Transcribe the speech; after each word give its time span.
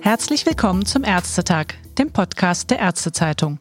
Herzlich 0.00 0.46
willkommen 0.46 0.86
zum 0.86 1.02
Ärztetag, 1.02 1.74
dem 1.98 2.12
Podcast 2.12 2.70
der 2.70 2.78
Ärztezeitung. 2.78 3.58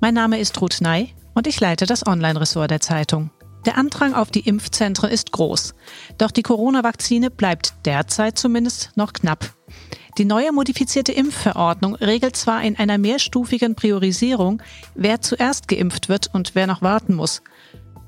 Mein 0.00 0.14
Name 0.14 0.38
ist 0.38 0.60
Ruth 0.60 0.80
Ney 0.80 1.14
und 1.34 1.46
ich 1.46 1.60
leite 1.60 1.86
das 1.86 2.06
Online-Ressort 2.06 2.70
der 2.70 2.80
Zeitung. 2.80 3.30
Der 3.64 3.78
Andrang 3.78 4.14
auf 4.14 4.30
die 4.30 4.46
Impfzentren 4.46 5.10
ist 5.10 5.32
groß, 5.32 5.74
doch 6.18 6.30
die 6.30 6.42
Corona-Vakzine 6.42 7.30
bleibt 7.30 7.74
derzeit 7.84 8.38
zumindest 8.38 8.90
noch 8.96 9.12
knapp. 9.12 9.54
Die 10.18 10.24
neue 10.24 10.52
modifizierte 10.52 11.12
Impfverordnung 11.12 11.94
regelt 11.94 12.36
zwar 12.36 12.62
in 12.62 12.76
einer 12.76 12.98
mehrstufigen 12.98 13.74
Priorisierung, 13.74 14.62
wer 14.94 15.20
zuerst 15.20 15.68
geimpft 15.68 16.08
wird 16.08 16.28
und 16.34 16.54
wer 16.54 16.66
noch 16.66 16.82
warten 16.82 17.14
muss. 17.14 17.42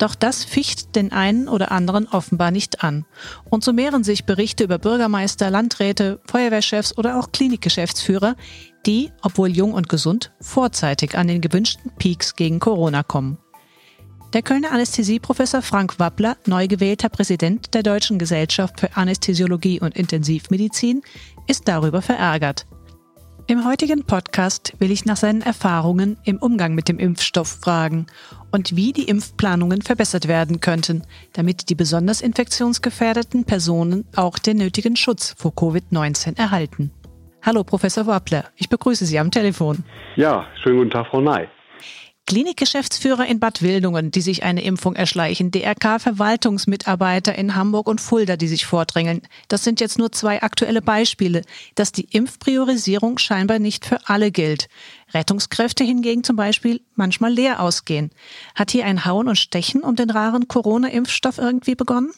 Doch 0.03 0.17
das 0.17 0.43
ficht 0.43 0.97
den 0.97 1.13
einen 1.13 1.47
oder 1.47 1.71
anderen 1.71 2.09
offenbar 2.09 2.51
nicht 2.51 2.83
an. 2.83 3.05
Und 3.49 3.63
so 3.63 3.73
mehren 3.73 4.03
sich 4.03 4.25
Berichte 4.25 4.65
über 4.65 4.79
Bürgermeister, 4.79 5.49
Landräte, 5.49 6.19
Feuerwehrchefs 6.27 6.99
oder 6.99 7.21
auch 7.21 7.31
Klinikgeschäftsführer, 7.31 8.35
die, 8.85 9.13
obwohl 9.23 9.51
jung 9.51 9.73
und 9.73 9.89
gesund, 9.89 10.33
vorzeitig 10.41 11.17
an 11.17 11.29
den 11.29 11.41
gewünschten 11.41 11.93
Peaks 12.01 12.35
gegen 12.35 12.59
Corona 12.59 13.05
kommen. 13.05 13.39
Der 14.33 14.43
Kölner 14.43 14.73
Anästhesieprofessor 14.73 15.63
Frank 15.63 16.01
Wappler, 16.01 16.37
neu 16.47 16.67
gewählter 16.67 17.09
Präsident 17.09 17.73
der 17.73 17.85
Deutschen 17.85 18.19
Gesellschaft 18.19 18.81
für 18.81 18.97
Anästhesiologie 18.97 19.79
und 19.79 19.97
Intensivmedizin, 19.97 21.03
ist 21.47 21.69
darüber 21.69 22.03
verärgert. 22.03 22.67
Im 23.47 23.65
heutigen 23.65 24.05
Podcast 24.05 24.73
will 24.81 24.91
ich 24.91 25.05
nach 25.05 25.17
seinen 25.17 25.43
Erfahrungen 25.43 26.17
im 26.25 26.39
Umgang 26.39 26.75
mit 26.75 26.89
dem 26.89 26.99
Impfstoff 26.99 27.59
fragen 27.61 28.07
und 28.53 28.77
wie 28.77 28.93
die 28.93 29.09
Impfplanungen 29.09 29.83
verbessert 29.83 30.29
werden 30.29 30.61
könnten, 30.61 31.03
damit 31.33 31.69
die 31.71 31.75
besonders 31.75 32.21
infektionsgefährdeten 32.21 33.45
Personen 33.45 34.05
auch 34.15 34.39
den 34.39 34.59
nötigen 34.59 34.95
Schutz 34.97 35.35
vor 35.37 35.53
Covid-19 35.53 36.39
erhalten. 36.39 36.93
Hallo, 37.45 37.65
Professor 37.65 38.07
Wappler, 38.07 38.45
ich 38.57 38.69
begrüße 38.69 39.05
Sie 39.05 39.19
am 39.19 39.31
Telefon. 39.33 39.79
Ja, 40.15 40.47
schönen 40.63 40.79
guten 40.79 40.91
Tag, 40.91 41.09
Frau 41.09 41.21
Ney. 41.21 41.49
Klinikgeschäftsführer 42.27 43.27
in 43.27 43.41
Bad 43.41 43.63
Wildungen, 43.63 44.11
die 44.11 44.21
sich 44.21 44.45
eine 44.45 44.63
Impfung 44.63 44.95
erschleichen, 44.95 45.51
DRK-Verwaltungsmitarbeiter 45.51 47.35
in 47.35 47.57
Hamburg 47.57 47.89
und 47.89 48.01
Fulda, 48.01 48.37
die 48.37 48.47
sich 48.47 48.65
vordrängeln. 48.65 49.23
Das 49.49 49.65
sind 49.65 49.81
jetzt 49.81 49.99
nur 49.99 50.13
zwei 50.13 50.41
aktuelle 50.43 50.83
Beispiele, 50.83 51.43
dass 51.75 51.93
die 51.93 52.07
Impfpriorisierung 52.11 53.19
scheinbar 53.19 53.59
nicht 53.59 53.85
für 53.85 53.99
alle 54.07 54.31
gilt. 54.31 54.69
Rettungskräfte 55.13 55.85
hingegen 55.85 56.25
zum 56.25 56.37
Beispiel 56.37 56.81
manchmal 56.95 57.33
leer 57.33 57.61
ausgehen. 57.61 58.11
Hat 58.55 58.71
hier 58.71 58.87
ein 58.87 59.05
Hauen 59.05 59.29
und 59.29 59.37
Stechen 59.37 59.83
um 59.83 59.97
den 59.97 60.11
raren 60.11 60.49
Corona-Impfstoff 60.49 61.39
irgendwie 61.39 61.75
begonnen? 61.75 62.13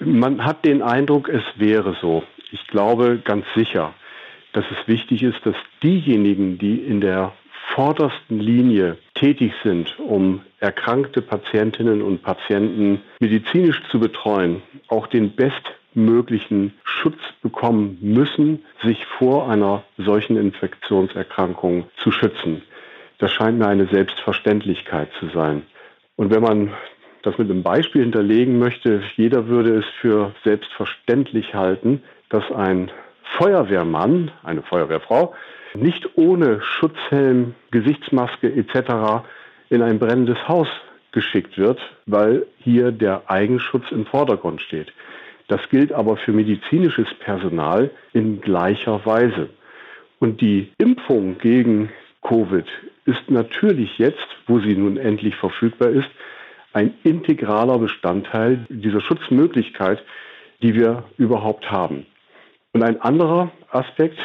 Man 0.00 0.44
hat 0.44 0.64
den 0.64 0.82
Eindruck, 0.82 1.28
es 1.28 1.44
wäre 1.56 1.96
so. 2.00 2.24
Ich 2.50 2.66
glaube 2.68 3.20
ganz 3.24 3.46
sicher, 3.56 3.94
dass 4.52 4.64
es 4.70 4.86
wichtig 4.86 5.22
ist, 5.22 5.38
dass 5.44 5.56
diejenigen, 5.82 6.58
die 6.58 6.76
in 6.76 7.00
der 7.00 7.32
vordersten 7.74 8.38
Linie 8.38 8.98
tätig 9.14 9.52
sind, 9.62 9.98
um 9.98 10.42
erkrankte 10.60 11.22
Patientinnen 11.22 12.02
und 12.02 12.22
Patienten 12.22 13.00
medizinisch 13.20 13.80
zu 13.90 13.98
betreuen, 13.98 14.62
auch 14.88 15.06
den 15.06 15.34
bestmöglichen 15.34 16.74
Schutz 16.84 17.18
bekommen 17.42 17.98
müssen, 18.00 18.64
sich 18.82 19.04
vor 19.18 19.48
einer 19.48 19.84
solchen 19.96 20.36
Infektionserkrankung 20.36 21.86
zu 21.96 22.10
schützen. 22.10 22.62
Das 23.18 23.32
scheint 23.32 23.58
mir 23.58 23.68
eine 23.68 23.86
Selbstverständlichkeit 23.86 25.08
zu 25.18 25.28
sein. 25.28 25.62
Und 26.16 26.30
wenn 26.30 26.42
man 26.42 26.72
das 27.22 27.38
mit 27.38 27.48
einem 27.48 27.62
Beispiel 27.62 28.02
hinterlegen 28.02 28.58
möchte, 28.58 29.02
jeder 29.16 29.46
würde 29.46 29.76
es 29.76 29.84
für 30.00 30.34
selbstverständlich 30.44 31.54
halten, 31.54 32.02
dass 32.28 32.50
ein 32.50 32.90
Feuerwehrmann, 33.38 34.32
eine 34.42 34.62
Feuerwehrfrau, 34.62 35.34
nicht 35.74 36.16
ohne 36.16 36.60
Schutzhelm, 36.60 37.54
Gesichtsmaske 37.70 38.52
etc. 38.52 39.24
in 39.70 39.82
ein 39.82 39.98
brennendes 39.98 40.48
Haus 40.48 40.68
geschickt 41.12 41.58
wird, 41.58 41.80
weil 42.06 42.46
hier 42.58 42.90
der 42.90 43.30
Eigenschutz 43.30 43.84
im 43.90 44.06
Vordergrund 44.06 44.60
steht. 44.60 44.92
Das 45.48 45.60
gilt 45.70 45.92
aber 45.92 46.16
für 46.16 46.32
medizinisches 46.32 47.08
Personal 47.20 47.90
in 48.12 48.40
gleicher 48.40 49.04
Weise. 49.04 49.50
Und 50.18 50.40
die 50.40 50.72
Impfung 50.78 51.38
gegen 51.38 51.90
Covid 52.22 52.66
ist 53.04 53.30
natürlich 53.30 53.98
jetzt, 53.98 54.26
wo 54.46 54.60
sie 54.60 54.76
nun 54.76 54.96
endlich 54.96 55.36
verfügbar 55.36 55.90
ist, 55.90 56.08
ein 56.72 56.94
integraler 57.02 57.78
Bestandteil 57.78 58.64
dieser 58.68 59.00
Schutzmöglichkeit, 59.00 60.02
die 60.62 60.74
wir 60.74 61.04
überhaupt 61.18 61.70
haben. 61.70 62.06
Und 62.72 62.82
ein 62.82 63.00
anderer 63.02 63.50
Aspekt, 63.70 64.18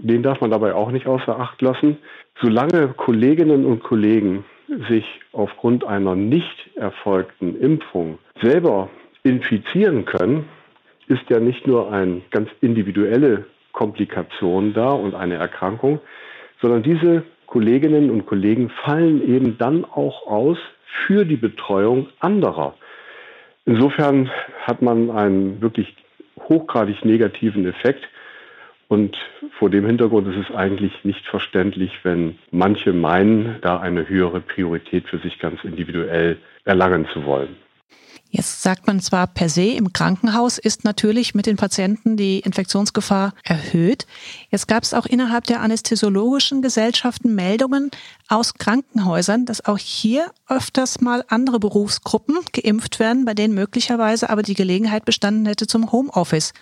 den 0.00 0.22
darf 0.22 0.40
man 0.40 0.50
dabei 0.50 0.74
auch 0.74 0.90
nicht 0.90 1.06
außer 1.06 1.38
Acht 1.38 1.60
lassen. 1.62 1.98
Solange 2.40 2.88
Kolleginnen 2.88 3.64
und 3.66 3.82
Kollegen 3.82 4.44
sich 4.88 5.04
aufgrund 5.32 5.84
einer 5.84 6.14
nicht 6.14 6.70
erfolgten 6.76 7.60
Impfung 7.60 8.18
selber 8.40 8.88
infizieren 9.22 10.04
können, 10.04 10.48
ist 11.08 11.28
ja 11.28 11.40
nicht 11.40 11.66
nur 11.66 11.92
eine 11.92 12.22
ganz 12.30 12.48
individuelle 12.60 13.46
Komplikation 13.72 14.72
da 14.72 14.90
und 14.90 15.14
eine 15.14 15.34
Erkrankung, 15.34 16.00
sondern 16.60 16.82
diese 16.82 17.24
Kolleginnen 17.46 18.10
und 18.10 18.26
Kollegen 18.26 18.70
fallen 18.70 19.26
eben 19.28 19.58
dann 19.58 19.84
auch 19.84 20.26
aus 20.26 20.58
für 21.06 21.24
die 21.24 21.36
Betreuung 21.36 22.08
anderer. 22.20 22.74
Insofern 23.66 24.30
hat 24.62 24.82
man 24.82 25.10
einen 25.10 25.60
wirklich 25.60 25.94
hochgradig 26.48 27.04
negativen 27.04 27.66
Effekt. 27.66 28.08
Und 28.92 29.16
vor 29.58 29.70
dem 29.70 29.86
Hintergrund 29.86 30.28
ist 30.28 30.50
es 30.50 30.54
eigentlich 30.54 30.92
nicht 31.02 31.24
verständlich, 31.24 31.92
wenn 32.02 32.36
manche 32.50 32.92
meinen, 32.92 33.56
da 33.62 33.80
eine 33.80 34.06
höhere 34.06 34.40
Priorität 34.40 35.08
für 35.08 35.16
sich 35.16 35.38
ganz 35.38 35.64
individuell 35.64 36.36
erlangen 36.66 37.08
zu 37.14 37.24
wollen. 37.24 37.56
Jetzt 38.28 38.62
sagt 38.62 38.86
man 38.86 39.00
zwar 39.00 39.28
per 39.28 39.48
se, 39.48 39.64
im 39.64 39.94
Krankenhaus 39.94 40.58
ist 40.58 40.84
natürlich 40.84 41.34
mit 41.34 41.46
den 41.46 41.56
Patienten 41.56 42.18
die 42.18 42.40
Infektionsgefahr 42.40 43.32
erhöht. 43.44 44.06
Jetzt 44.50 44.68
gab 44.68 44.82
es 44.82 44.92
auch 44.92 45.06
innerhalb 45.06 45.44
der 45.44 45.60
anästhesiologischen 45.60 46.60
Gesellschaften 46.60 47.34
Meldungen 47.34 47.90
aus 48.28 48.54
Krankenhäusern, 48.54 49.46
dass 49.46 49.64
auch 49.64 49.78
hier 49.78 50.30
öfters 50.48 51.00
mal 51.00 51.24
andere 51.28 51.60
Berufsgruppen 51.60 52.38
geimpft 52.52 53.00
werden, 53.00 53.24
bei 53.24 53.32
denen 53.32 53.54
möglicherweise 53.54 54.28
aber 54.28 54.42
die 54.42 54.54
Gelegenheit 54.54 55.06
bestanden 55.06 55.46
hätte 55.46 55.66
zum 55.66 55.92
Homeoffice. 55.92 56.52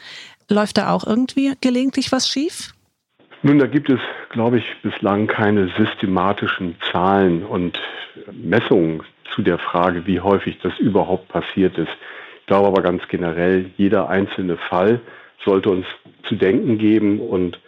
Läuft 0.51 0.79
da 0.79 0.93
auch 0.93 1.07
irgendwie 1.07 1.55
gelegentlich 1.61 2.11
was 2.11 2.29
schief? 2.29 2.73
Nun, 3.43 3.59
da 3.59 3.67
gibt 3.67 3.89
es, 3.89 4.01
glaube 4.31 4.59
ich, 4.59 4.65
bislang 4.83 5.27
keine 5.27 5.71
systematischen 5.79 6.75
Zahlen 6.91 7.45
und 7.45 7.79
Messungen 8.33 9.03
zu 9.35 9.43
der 9.43 9.59
Frage, 9.59 10.07
wie 10.07 10.21
häufig 10.21 10.59
das 10.63 10.77
überhaupt 10.79 11.29
passiert 11.29 11.79
ist. 11.79 11.93
Ich 12.41 12.47
glaube 12.47 12.69
aber 12.69 12.83
ganz 12.83 13.07
generell, 13.09 13.71
jeder 13.77 14.09
einzelne 14.11 14.57
Fall 14.57 15.01
sollte 15.45 15.71
uns 15.71 15.87
zu 16.29 16.35
denken 16.35 16.79
geben 16.79 17.21
und 17.21 17.59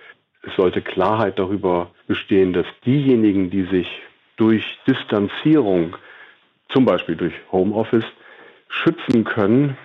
es 0.42 0.54
sollte 0.56 0.82
Klarheit 0.82 1.38
darüber 1.38 1.90
bestehen, 2.08 2.52
dass 2.52 2.66
diejenigen, 2.84 3.48
die 3.48 3.62
sich 3.62 3.88
durch 4.36 4.64
Distanzierung, 4.88 5.96
zum 6.68 6.84
Beispiel 6.84 7.14
durch 7.14 7.34
Homeoffice, 7.52 8.04
schützen 8.68 9.24
können, 9.24 9.76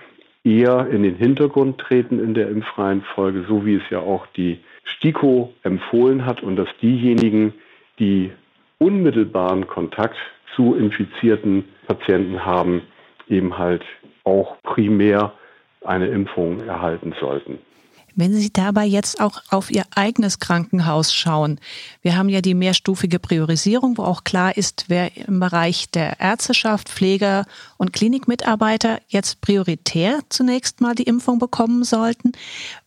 eher 0.47 0.88
in 0.88 1.03
den 1.03 1.16
Hintergrund 1.16 1.78
treten 1.80 2.19
in 2.19 2.34
der 2.34 2.50
Impfreihenfolge, 2.50 3.46
so 3.47 3.66
wie 3.66 3.75
es 3.75 3.90
ja 3.90 4.00
auch 4.00 4.25
die 4.28 4.59
STIKO 4.85 5.53
empfohlen 5.63 6.25
hat 6.25 6.41
und 6.41 6.56
dass 6.56 6.69
diejenigen, 6.81 7.53
die 8.00 8.31
unmittelbaren 8.80 9.68
Kontakt 9.68 10.18
zu 10.56 10.75
infizierten 10.75 11.66
Patienten 11.88 12.46
haben, 12.46 12.81
eben 13.28 13.58
halt 13.58 13.84
auch 14.24 14.62
primär 14.63 15.34
eine 15.84 16.08
Impfung 16.08 16.61
erhalten 16.66 17.14
sollten. 17.20 17.59
Wenn 18.17 18.34
Sie 18.34 18.52
dabei 18.52 18.85
jetzt 18.85 19.22
auch 19.22 19.43
auf 19.52 19.69
Ihr 19.69 19.84
eigenes 19.93 20.40
Krankenhaus 20.40 21.14
schauen, 21.14 21.59
wir 22.02 22.17
haben 22.17 22.29
ja 22.29 22.41
die 22.41 22.55
mehrstufige 22.55 23.19
Priorisierung, 23.19 23.96
wo 23.96 24.02
auch 24.02 24.23
klar 24.23 24.58
ist, 24.58 24.85
wer 24.87 25.16
im 25.16 25.40
Bereich 25.40 25.91
der 25.91 26.19
Ärzteschaft, 26.19 26.90
Pfleger 26.90 27.46
und 27.78 27.93
Klinikmitarbeiter 27.93 29.02
jetzt 29.08 29.40
prioritär 29.41 30.22
zunächst 30.29 30.81
mal 30.81 30.96
die 30.96 31.03
Impfung 31.03 31.37
bekommen 31.37 31.84
sollten. 31.84 32.31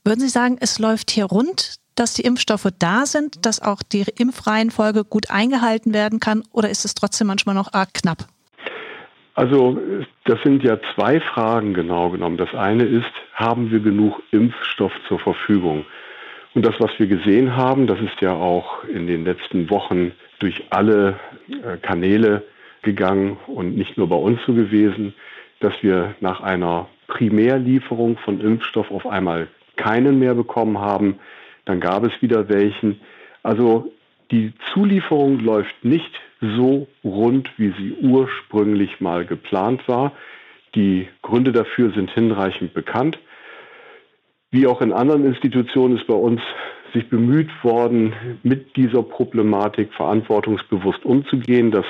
Würden 0.02 0.20
Sie 0.20 0.28
sagen, 0.28 0.56
es 0.58 0.80
läuft 0.80 1.12
hier 1.12 1.26
rund, 1.26 1.76
dass 1.94 2.14
die 2.14 2.22
Impfstoffe 2.22 2.68
da 2.80 3.06
sind, 3.06 3.46
dass 3.46 3.62
auch 3.62 3.84
die 3.84 4.06
Impfreihenfolge 4.16 5.04
gut 5.04 5.30
eingehalten 5.30 5.92
werden 5.92 6.18
kann 6.18 6.42
oder 6.50 6.70
ist 6.70 6.84
es 6.84 6.94
trotzdem 6.94 7.28
manchmal 7.28 7.54
noch 7.54 7.72
arg 7.72 7.94
knapp? 7.94 8.26
Also 9.40 9.78
das 10.24 10.38
sind 10.42 10.62
ja 10.62 10.78
zwei 10.94 11.18
Fragen 11.18 11.72
genau 11.72 12.10
genommen. 12.10 12.36
Das 12.36 12.54
eine 12.54 12.84
ist, 12.84 13.10
haben 13.32 13.70
wir 13.70 13.80
genug 13.80 14.22
Impfstoff 14.32 14.92
zur 15.08 15.18
Verfügung? 15.18 15.86
Und 16.54 16.66
das, 16.66 16.74
was 16.78 16.90
wir 16.98 17.06
gesehen 17.06 17.56
haben, 17.56 17.86
das 17.86 17.98
ist 18.00 18.20
ja 18.20 18.34
auch 18.34 18.84
in 18.84 19.06
den 19.06 19.24
letzten 19.24 19.70
Wochen 19.70 20.12
durch 20.40 20.62
alle 20.68 21.18
äh, 21.48 21.78
Kanäle 21.78 22.42
gegangen 22.82 23.38
und 23.46 23.78
nicht 23.78 23.96
nur 23.96 24.10
bei 24.10 24.16
uns 24.16 24.40
so 24.46 24.52
gewesen, 24.52 25.14
dass 25.60 25.72
wir 25.80 26.14
nach 26.20 26.42
einer 26.42 26.88
Primärlieferung 27.06 28.18
von 28.18 28.42
Impfstoff 28.42 28.90
auf 28.90 29.06
einmal 29.06 29.48
keinen 29.76 30.18
mehr 30.18 30.34
bekommen 30.34 30.78
haben. 30.78 31.18
Dann 31.64 31.80
gab 31.80 32.04
es 32.04 32.12
wieder 32.20 32.50
welchen. 32.50 33.00
Also 33.42 33.90
die 34.32 34.52
Zulieferung 34.74 35.40
läuft 35.40 35.82
nicht 35.82 36.12
so 36.40 36.86
rund, 37.04 37.50
wie 37.56 37.72
sie 37.78 37.96
ursprünglich 38.00 39.00
mal 39.00 39.26
geplant 39.26 39.86
war. 39.86 40.12
Die 40.74 41.08
Gründe 41.22 41.52
dafür 41.52 41.92
sind 41.92 42.10
hinreichend 42.10 42.74
bekannt. 42.74 43.18
Wie 44.50 44.66
auch 44.66 44.80
in 44.80 44.92
anderen 44.92 45.24
Institutionen 45.24 45.98
ist 45.98 46.06
bei 46.06 46.14
uns 46.14 46.40
sich 46.92 47.08
bemüht 47.08 47.50
worden, 47.62 48.14
mit 48.42 48.76
dieser 48.76 49.02
Problematik 49.02 49.92
verantwortungsbewusst 49.94 51.04
umzugehen. 51.04 51.70
Das 51.70 51.84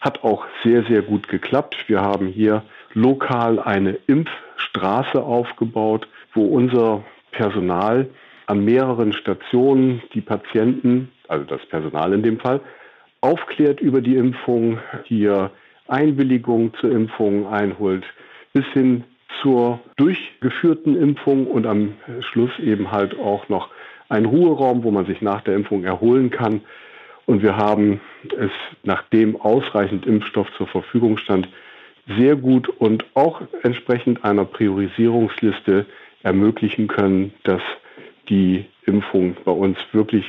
hat 0.00 0.22
auch 0.22 0.46
sehr, 0.62 0.84
sehr 0.84 1.02
gut 1.02 1.28
geklappt. 1.28 1.76
Wir 1.88 2.02
haben 2.02 2.28
hier 2.28 2.62
lokal 2.92 3.58
eine 3.58 3.98
Impfstraße 4.06 5.22
aufgebaut, 5.22 6.06
wo 6.34 6.44
unser 6.44 7.02
Personal 7.32 8.08
an 8.46 8.64
mehreren 8.64 9.12
Stationen 9.12 10.02
die 10.12 10.20
Patienten, 10.20 11.10
also 11.26 11.44
das 11.44 11.64
Personal 11.66 12.12
in 12.12 12.22
dem 12.22 12.38
Fall, 12.38 12.60
aufklärt 13.24 13.80
über 13.80 14.02
die 14.02 14.16
Impfung, 14.16 14.78
hier 15.04 15.50
Einwilligung 15.88 16.74
zur 16.78 16.92
Impfung 16.92 17.46
einholt, 17.46 18.04
bis 18.52 18.66
hin 18.74 19.04
zur 19.40 19.80
durchgeführten 19.96 20.94
Impfung 20.94 21.46
und 21.46 21.66
am 21.66 21.94
Schluss 22.20 22.50
eben 22.58 22.92
halt 22.92 23.18
auch 23.18 23.48
noch 23.48 23.70
einen 24.10 24.26
Ruheraum, 24.26 24.84
wo 24.84 24.90
man 24.90 25.06
sich 25.06 25.22
nach 25.22 25.40
der 25.40 25.54
Impfung 25.54 25.84
erholen 25.84 26.30
kann. 26.30 26.60
Und 27.24 27.42
wir 27.42 27.56
haben 27.56 28.02
es, 28.38 28.50
nachdem 28.82 29.40
ausreichend 29.40 30.04
Impfstoff 30.04 30.46
zur 30.58 30.66
Verfügung 30.66 31.16
stand, 31.16 31.48
sehr 32.18 32.36
gut 32.36 32.68
und 32.68 33.06
auch 33.14 33.40
entsprechend 33.62 34.22
einer 34.22 34.44
Priorisierungsliste 34.44 35.86
ermöglichen 36.22 36.88
können, 36.88 37.32
dass 37.44 37.62
die 38.28 38.66
Impfung 38.84 39.34
bei 39.46 39.52
uns 39.52 39.78
wirklich 39.92 40.26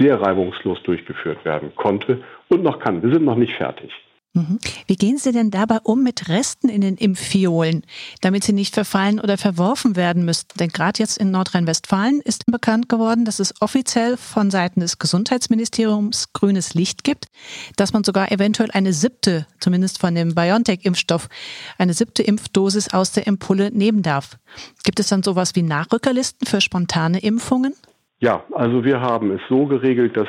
sehr 0.00 0.20
reibungslos 0.20 0.82
durchgeführt 0.82 1.44
werden 1.44 1.72
konnte 1.76 2.22
und 2.48 2.62
noch 2.62 2.80
kann. 2.80 3.02
Wir 3.02 3.12
sind 3.12 3.24
noch 3.24 3.36
nicht 3.36 3.54
fertig. 3.54 3.92
Mhm. 4.32 4.60
Wie 4.86 4.94
gehen 4.94 5.18
Sie 5.18 5.32
denn 5.32 5.50
dabei 5.50 5.78
um 5.82 6.04
mit 6.04 6.28
Resten 6.28 6.68
in 6.68 6.82
den 6.82 6.96
Impffiolen, 6.96 7.82
damit 8.20 8.44
sie 8.44 8.52
nicht 8.52 8.74
verfallen 8.74 9.18
oder 9.18 9.36
verworfen 9.36 9.96
werden 9.96 10.24
müssten? 10.24 10.56
Denn 10.56 10.68
gerade 10.68 11.00
jetzt 11.00 11.18
in 11.18 11.32
Nordrhein-Westfalen 11.32 12.20
ist 12.20 12.46
bekannt 12.46 12.88
geworden, 12.88 13.24
dass 13.24 13.40
es 13.40 13.60
offiziell 13.60 14.16
von 14.16 14.52
Seiten 14.52 14.78
des 14.78 15.00
Gesundheitsministeriums 15.00 16.32
grünes 16.32 16.74
Licht 16.74 17.02
gibt, 17.02 17.26
dass 17.74 17.92
man 17.92 18.04
sogar 18.04 18.30
eventuell 18.30 18.70
eine 18.70 18.92
siebte, 18.92 19.48
zumindest 19.58 19.98
von 19.98 20.14
dem 20.14 20.36
BioNTech-Impfstoff, 20.36 21.28
eine 21.76 21.92
siebte 21.92 22.22
Impfdosis 22.22 22.94
aus 22.94 23.10
der 23.10 23.26
Impulle 23.26 23.72
nehmen 23.72 24.02
darf. 24.02 24.38
Gibt 24.84 25.00
es 25.00 25.08
dann 25.08 25.24
sowas 25.24 25.56
wie 25.56 25.62
Nachrückerlisten 25.62 26.46
für 26.46 26.60
spontane 26.60 27.18
Impfungen? 27.18 27.74
Ja, 28.20 28.44
also 28.52 28.84
wir 28.84 29.00
haben 29.00 29.30
es 29.30 29.40
so 29.48 29.66
geregelt, 29.66 30.16
dass 30.16 30.28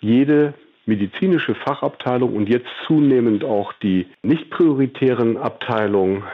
jede 0.00 0.54
medizinische 0.86 1.54
Fachabteilung 1.54 2.34
und 2.34 2.48
jetzt 2.48 2.68
zunehmend 2.86 3.44
auch 3.44 3.72
die 3.74 4.06
nicht 4.22 4.50
prioritären 4.50 5.36
Abteilungen 5.36 6.24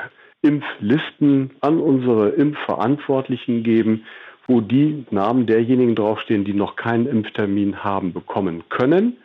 Impflisten 0.43 1.51
an 1.61 1.79
unsere 1.79 2.31
Impfverantwortlichen 2.31 3.63
geben, 3.63 4.05
wo 4.47 4.61
die 4.61 5.05
Namen 5.11 5.47
derjenigen 5.47 5.95
draufstehen, 5.95 6.45
die 6.45 6.53
noch 6.53 6.77
keinen 6.77 7.07
Impftermin 7.07 7.83
haben 7.83 8.13
bekommen 8.13 8.63
können, 8.69 9.17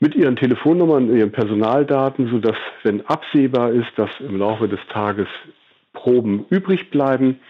mit 0.00 0.14
ihren 0.14 0.36
Telefonnummern, 0.36 1.14
ihren 1.14 1.32
Personaldaten, 1.32 2.28
sodass, 2.30 2.56
wenn 2.84 3.04
absehbar 3.06 3.72
ist, 3.72 3.90
dass 3.96 4.10
im 4.20 4.36
Laufe 4.36 4.68
des 4.68 4.80
Tages 4.92 5.26
Proben 5.92 6.46
übrig 6.50 6.90
bleiben, 6.90 7.40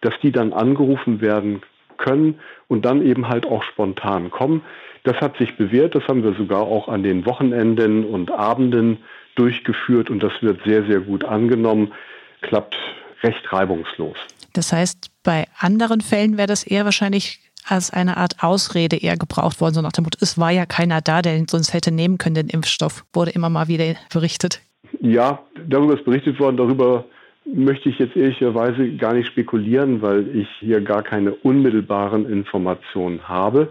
dass 0.00 0.14
die 0.22 0.30
dann 0.30 0.52
angerufen 0.52 1.20
werden 1.20 1.62
können 1.98 2.38
und 2.68 2.84
dann 2.84 3.04
eben 3.04 3.28
halt 3.28 3.46
auch 3.46 3.62
spontan 3.62 4.30
kommen. 4.30 4.62
Das 5.04 5.16
hat 5.20 5.36
sich 5.38 5.56
bewährt, 5.56 5.94
das 5.94 6.06
haben 6.08 6.24
wir 6.24 6.34
sogar 6.34 6.62
auch 6.62 6.88
an 6.88 7.02
den 7.02 7.26
Wochenenden 7.26 8.04
und 8.04 8.30
Abenden 8.30 8.98
durchgeführt 9.36 10.10
und 10.10 10.22
das 10.22 10.32
wird 10.40 10.60
sehr, 10.64 10.84
sehr 10.86 11.00
gut 11.00 11.24
angenommen, 11.24 11.92
klappt 12.40 12.76
recht 13.22 13.52
reibungslos. 13.52 14.16
Das 14.52 14.72
heißt, 14.72 15.10
bei 15.22 15.44
anderen 15.58 16.00
Fällen 16.00 16.36
wäre 16.38 16.48
das 16.48 16.64
eher 16.64 16.84
wahrscheinlich 16.84 17.40
als 17.68 17.92
eine 17.92 18.16
Art 18.16 18.42
Ausrede 18.42 18.96
eher 18.96 19.16
gebraucht 19.16 19.60
worden, 19.60 19.74
so 19.74 19.82
nach 19.82 19.92
dem 19.92 20.04
Motto, 20.04 20.18
es 20.20 20.38
war 20.38 20.50
ja 20.50 20.66
keiner 20.66 21.00
da, 21.00 21.20
der 21.20 21.44
sonst 21.48 21.72
hätte 21.72 21.90
nehmen 21.90 22.18
können, 22.18 22.36
den 22.36 22.48
Impfstoff, 22.48 23.04
wurde 23.12 23.32
immer 23.32 23.50
mal 23.50 23.68
wieder 23.68 23.94
berichtet. 24.12 24.60
Ja, 25.00 25.40
darüber 25.68 25.94
ist 25.94 26.04
berichtet 26.04 26.38
worden, 26.38 26.56
darüber 26.56 27.04
möchte 27.46 27.88
ich 27.88 27.98
jetzt 27.98 28.16
ehrlicherweise 28.16 28.90
gar 28.96 29.14
nicht 29.14 29.28
spekulieren, 29.28 30.02
weil 30.02 30.36
ich 30.36 30.48
hier 30.60 30.80
gar 30.80 31.02
keine 31.02 31.32
unmittelbaren 31.32 32.28
Informationen 32.28 33.28
habe. 33.28 33.68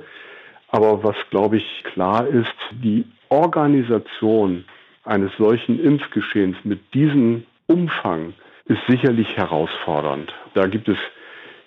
Aber 0.69 1.03
was, 1.03 1.15
glaube 1.29 1.57
ich, 1.57 1.83
klar 1.83 2.27
ist, 2.27 2.55
die 2.71 3.05
Organisation 3.29 4.65
eines 5.03 5.31
solchen 5.37 5.79
Impfgeschehens 5.79 6.57
mit 6.63 6.93
diesem 6.93 7.45
Umfang 7.67 8.33
ist 8.65 8.79
sicherlich 8.87 9.35
herausfordernd. 9.37 10.33
Da 10.53 10.67
gibt 10.67 10.87
es, 10.89 10.97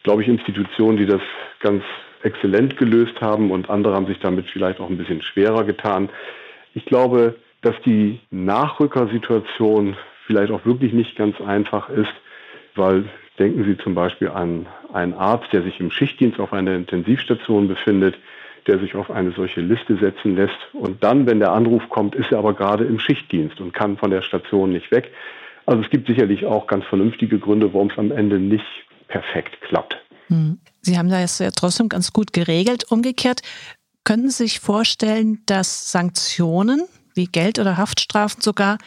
glaube 0.03 0.23
ich, 0.23 0.29
Institutionen, 0.29 0.97
die 0.97 1.07
das 1.07 1.23
ganz 1.61 1.83
exzellent 2.23 2.77
gelöst 2.77 3.21
haben 3.21 3.51
und 3.51 3.71
andere 3.71 3.95
haben 3.95 4.07
sich 4.07 4.19
damit 4.19 4.47
vielleicht 4.51 4.81
auch 4.81 4.91
ein 4.91 4.99
bisschen 4.99 5.23
schwerer 5.23 5.65
getan. 5.65 6.09
Ich 6.75 6.85
glaube, 6.85 7.37
dass 7.63 7.75
die 7.85 8.21
Nachrückersituation 8.31 9.97
vielleicht 10.29 10.53
auch 10.53 10.65
wirklich 10.65 10.93
nicht 10.93 11.17
ganz 11.17 11.41
einfach 11.41 11.89
ist, 11.89 12.13
weil 12.77 13.09
denken 13.39 13.65
Sie 13.65 13.77
zum 13.79 13.95
Beispiel 13.95 14.29
an 14.29 14.67
einen 14.93 15.15
Arzt, 15.15 15.53
der 15.53 15.63
sich 15.63 15.81
im 15.81 15.91
Schichtdienst 15.91 16.39
auf 16.39 16.53
einer 16.53 16.75
Intensivstation 16.75 17.67
befindet, 17.67 18.17
der 18.67 18.79
sich 18.79 18.95
auf 18.95 19.11
eine 19.11 19.33
solche 19.33 19.63
Liste 19.63 19.97
setzen 19.97 20.37
lässt. 20.37 20.59
Und 20.75 21.03
dann, 21.03 21.27
wenn 21.27 21.41
der 21.41 21.53
Anruf 21.53 21.83
kommt, 21.89 22.15
ist 22.15 22.31
er 22.31 22.39
aber 22.39 22.55
gerade 22.55 22.85
im 22.85 23.01
Schichtdienst 23.01 23.61
und 23.61 23.73
kann 23.73 23.97
von 23.97 24.11
der 24.11 24.23
Station 24.23 24.71
nicht 24.71 24.91
weg. 24.91 25.11
Also 25.65 25.83
es 25.83 25.91
gibt 25.91 26.07
sicherlich 26.07 26.45
auch 26.45 26.67
ganz 26.67 26.85
vernünftige 26.85 27.39
Gründe, 27.39 27.73
warum 27.73 27.89
es 27.91 27.99
am 27.99 28.13
Ende 28.13 28.39
nicht 28.39 28.67
perfekt 29.09 29.61
klappt. 29.63 29.97
Hm. 30.29 30.59
Sie 30.83 30.99
haben 30.99 31.09
das 31.09 31.39
ja 31.39 31.51
trotzdem 31.51 31.89
ganz 31.89 32.13
gut 32.13 32.35
geregelt. 32.35 32.85
Umgekehrt, 32.91 33.41
können 34.05 34.29
Sie 34.29 34.45
sich 34.45 34.61
vorstellen, 34.61 35.43
dass 35.47 35.91
Sanktionen 35.91 36.83
wie 37.15 37.27
Geld 37.27 37.59
oder 37.59 37.79
Haftstrafen 37.79 38.43
sogar 38.43 38.79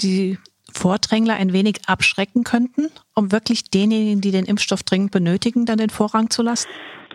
die 0.00 0.38
Vordrängler 0.74 1.34
ein 1.34 1.52
wenig 1.52 1.82
abschrecken 1.86 2.44
könnten, 2.44 2.90
um 3.14 3.32
wirklich 3.32 3.64
denjenigen, 3.64 4.20
die 4.20 4.30
den 4.30 4.44
Impfstoff 4.44 4.82
dringend 4.82 5.12
benötigen, 5.12 5.66
dann 5.66 5.78
den 5.78 5.90
Vorrang 5.90 6.30
zu 6.30 6.42
lassen? 6.42 6.68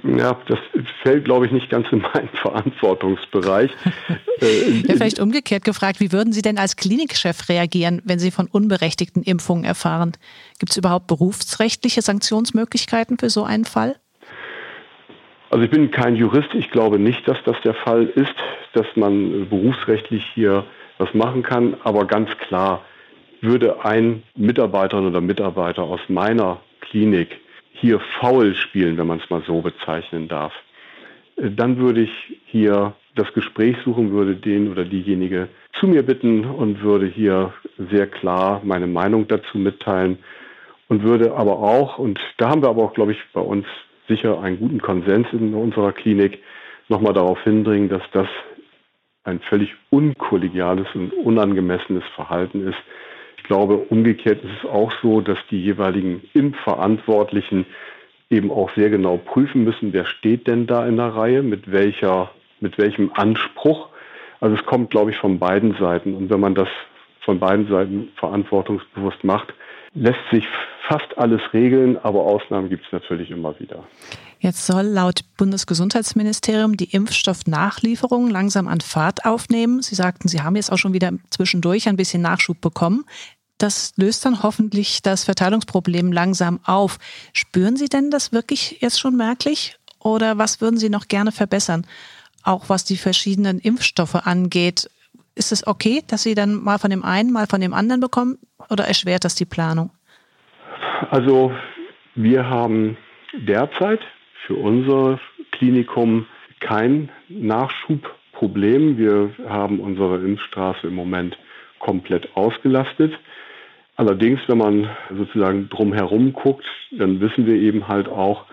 Ja, 0.03 0.39
das 0.47 0.59
fällt, 1.03 1.25
glaube 1.25 1.45
ich, 1.45 1.51
nicht 1.51 1.69
ganz 1.69 1.87
in 1.91 1.99
meinen 1.99 2.29
Verantwortungsbereich. 2.41 3.71
Äh, 4.41 4.69
ja, 4.87 4.93
vielleicht 4.93 5.19
umgekehrt 5.19 5.65
gefragt, 5.65 5.99
wie 5.99 6.13
würden 6.13 6.31
Sie 6.31 6.41
denn 6.41 6.57
als 6.57 6.77
Klinikchef 6.77 7.49
reagieren, 7.49 8.01
wenn 8.05 8.19
Sie 8.19 8.31
von 8.31 8.47
unberechtigten 8.47 9.21
Impfungen 9.21 9.65
erfahren? 9.65 10.13
Gibt 10.59 10.71
es 10.71 10.77
überhaupt 10.77 11.07
berufsrechtliche 11.07 12.01
Sanktionsmöglichkeiten 12.01 13.17
für 13.17 13.29
so 13.29 13.43
einen 13.43 13.65
Fall? 13.65 13.97
Also 15.49 15.65
ich 15.65 15.69
bin 15.69 15.91
kein 15.91 16.15
Jurist. 16.15 16.53
Ich 16.53 16.71
glaube 16.71 16.99
nicht, 16.99 17.27
dass 17.27 17.37
das 17.43 17.57
der 17.65 17.73
Fall 17.73 18.05
ist, 18.05 18.33
dass 18.71 18.85
man 18.95 19.49
berufsrechtlich 19.49 20.23
hier 20.33 20.63
was 20.99 21.13
machen 21.13 21.43
kann. 21.43 21.75
Aber 21.83 22.05
ganz 22.05 22.29
klar, 22.37 22.85
würde 23.41 23.83
ein 23.85 24.23
Mitarbeiterin 24.35 25.07
oder 25.07 25.21
Mitarbeiter 25.21 25.83
aus 25.83 26.01
meiner 26.07 26.59
Klinik 26.81 27.39
hier 27.73 27.99
faul 28.19 28.55
spielen, 28.55 28.97
wenn 28.97 29.07
man 29.07 29.19
es 29.19 29.29
mal 29.29 29.41
so 29.47 29.61
bezeichnen 29.61 30.27
darf, 30.27 30.53
äh, 31.37 31.49
dann 31.49 31.77
würde 31.77 32.01
ich 32.01 32.39
hier 32.45 32.93
das 33.15 33.31
Gespräch 33.33 33.75
suchen, 33.83 34.11
würde 34.11 34.35
den 34.35 34.71
oder 34.71 34.85
diejenige 34.85 35.49
zu 35.79 35.87
mir 35.87 36.03
bitten 36.03 36.45
und 36.45 36.81
würde 36.81 37.05
hier 37.05 37.53
sehr 37.91 38.07
klar 38.07 38.61
meine 38.63 38.87
Meinung 38.87 39.27
dazu 39.27 39.57
mitteilen 39.57 40.19
und 40.87 41.03
würde 41.03 41.35
aber 41.35 41.59
auch, 41.59 41.97
und 41.97 42.19
da 42.37 42.49
haben 42.49 42.61
wir 42.61 42.69
aber 42.69 42.83
auch, 42.83 42.93
glaube 42.93 43.13
ich, 43.13 43.19
bei 43.33 43.41
uns 43.41 43.65
sicher 44.07 44.41
einen 44.41 44.59
guten 44.59 44.81
Konsens 44.81 45.27
in 45.31 45.53
unserer 45.53 45.93
Klinik, 45.93 46.39
nochmal 46.87 47.13
darauf 47.13 47.41
hindringen, 47.43 47.89
dass 47.89 48.01
das 48.11 48.27
ein 49.23 49.39
völlig 49.41 49.73
unkollegiales 49.91 50.87
und 50.95 51.13
unangemessenes 51.13 52.03
Verhalten 52.15 52.67
ist, 52.67 52.77
glaube, 53.49 53.77
umgekehrt 53.77 54.43
ist 54.43 54.51
es 54.63 54.69
auch 54.69 54.93
so, 55.01 55.21
dass 55.21 55.39
die 55.49 55.61
jeweiligen 55.61 56.21
Impfverantwortlichen 56.33 57.65
eben 58.29 58.51
auch 58.51 58.69
sehr 58.75 58.91
genau 58.91 59.17
prüfen 59.17 59.63
müssen, 59.63 59.91
wer 59.91 60.05
steht 60.05 60.47
denn 60.47 60.67
da 60.67 60.85
in 60.85 60.97
der 60.97 61.15
Reihe, 61.15 61.41
mit 61.41 61.71
welcher, 61.71 62.29
mit 62.59 62.77
welchem 62.77 63.11
Anspruch. 63.15 63.89
Also 64.39 64.55
es 64.55 64.63
kommt, 64.65 64.91
glaube 64.91 65.11
ich, 65.11 65.17
von 65.17 65.39
beiden 65.39 65.75
Seiten. 65.79 66.13
Und 66.13 66.29
wenn 66.29 66.39
man 66.39 66.53
das 66.53 66.69
von 67.21 67.39
beiden 67.39 67.67
Seiten 67.67 68.09
verantwortungsbewusst 68.17 69.23
macht, 69.23 69.51
lässt 69.95 70.19
sich 70.31 70.45
fast 70.87 71.17
alles 71.17 71.41
regeln, 71.51 71.97
aber 71.97 72.21
Ausnahmen 72.21 72.69
gibt 72.69 72.85
es 72.85 72.91
natürlich 72.91 73.31
immer 73.31 73.59
wieder. 73.59 73.83
Jetzt 74.39 74.65
soll 74.65 74.83
laut 74.83 75.21
Bundesgesundheitsministerium 75.37 76.77
die 76.77 76.91
Impfstoffnachlieferung 76.91 78.29
langsam 78.29 78.67
an 78.67 78.79
Fahrt 78.79 79.25
aufnehmen. 79.25 79.81
Sie 79.81 79.95
sagten, 79.95 80.29
Sie 80.29 80.41
haben 80.41 80.55
jetzt 80.55 80.71
auch 80.71 80.77
schon 80.77 80.93
wieder 80.93 81.11
zwischendurch 81.29 81.89
ein 81.89 81.97
bisschen 81.97 82.21
Nachschub 82.21 82.61
bekommen. 82.61 83.05
Das 83.59 83.93
löst 83.97 84.25
dann 84.25 84.41
hoffentlich 84.41 85.01
das 85.01 85.25
Verteilungsproblem 85.25 86.11
langsam 86.11 86.59
auf. 86.63 86.97
Spüren 87.33 87.75
Sie 87.75 87.89
denn 87.89 88.09
das 88.09 88.33
wirklich 88.33 88.81
jetzt 88.81 88.99
schon 88.99 89.15
merklich? 89.15 89.77
Oder 89.99 90.37
was 90.37 90.61
würden 90.61 90.77
Sie 90.77 90.89
noch 90.89 91.07
gerne 91.07 91.31
verbessern? 91.31 91.85
Auch 92.43 92.69
was 92.69 92.85
die 92.85 92.97
verschiedenen 92.97 93.59
Impfstoffe 93.59 94.15
angeht. 94.15 94.89
Ist 95.35 95.51
es 95.51 95.67
okay, 95.67 96.03
dass 96.07 96.23
Sie 96.23 96.35
dann 96.35 96.55
mal 96.55 96.79
von 96.79 96.89
dem 96.89 97.03
einen, 97.03 97.31
mal 97.31 97.47
von 97.47 97.61
dem 97.61 97.73
anderen 97.73 98.01
bekommen? 98.01 98.37
Oder 98.69 98.85
erschwert 98.85 99.25
das 99.25 99.35
die 99.35 99.45
Planung? 99.45 99.91
Also 101.11 101.51
wir 102.15 102.49
haben 102.49 102.97
derzeit 103.33 104.01
für 104.47 104.55
unser 104.55 105.19
Klinikum 105.51 106.25
kein 106.59 107.09
Nachschubproblem. 107.27 108.97
Wir 108.97 109.31
haben 109.47 109.79
unsere 109.79 110.17
Impfstraße 110.17 110.87
im 110.87 110.95
Moment 110.95 111.37
komplett 111.79 112.35
ausgelastet. 112.35 113.13
Allerdings, 113.99 114.39
wenn 114.47 114.59
man 114.59 114.89
sozusagen 115.13 115.67
drumherum 115.67 116.31
guckt, 116.31 116.63
dann 116.89 117.19
wissen 117.19 117.45
wir 117.45 117.55
eben 117.55 117.89
halt 117.89 118.07
auch, 118.07 118.45